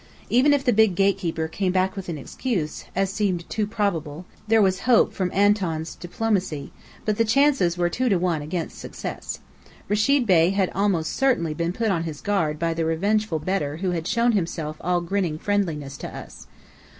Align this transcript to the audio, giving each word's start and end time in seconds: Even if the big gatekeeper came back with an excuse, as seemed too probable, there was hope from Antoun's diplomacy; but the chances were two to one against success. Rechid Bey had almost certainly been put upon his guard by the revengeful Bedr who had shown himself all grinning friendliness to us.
Even 0.31 0.51
if 0.51 0.65
the 0.65 0.73
big 0.73 0.95
gatekeeper 0.95 1.47
came 1.47 1.71
back 1.71 1.95
with 1.95 2.09
an 2.09 2.17
excuse, 2.17 2.85
as 2.95 3.13
seemed 3.13 3.47
too 3.51 3.67
probable, 3.67 4.25
there 4.47 4.59
was 4.59 4.79
hope 4.89 5.13
from 5.13 5.29
Antoun's 5.31 5.93
diplomacy; 5.93 6.71
but 7.05 7.17
the 7.17 7.23
chances 7.23 7.77
were 7.77 7.87
two 7.87 8.09
to 8.09 8.17
one 8.17 8.41
against 8.41 8.79
success. 8.79 9.41
Rechid 9.87 10.25
Bey 10.25 10.49
had 10.49 10.71
almost 10.73 11.15
certainly 11.15 11.53
been 11.53 11.71
put 11.71 11.89
upon 11.89 12.01
his 12.01 12.19
guard 12.19 12.57
by 12.57 12.73
the 12.73 12.83
revengeful 12.83 13.41
Bedr 13.41 13.77
who 13.81 13.91
had 13.91 14.07
shown 14.07 14.31
himself 14.31 14.77
all 14.81 15.01
grinning 15.01 15.37
friendliness 15.37 15.97
to 15.97 16.07
us. 16.17 16.47